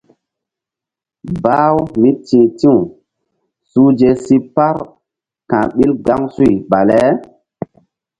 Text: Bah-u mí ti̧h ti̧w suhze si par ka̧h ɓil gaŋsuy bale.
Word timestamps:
Bah-u 1.41 1.79
mí 2.01 2.11
ti̧h 2.25 2.47
ti̧w 2.59 2.79
suhze 3.69 4.11
si 4.25 4.37
par 4.55 4.77
ka̧h 5.49 5.67
ɓil 5.75 5.91
gaŋsuy 6.05 6.53
bale. 6.69 7.01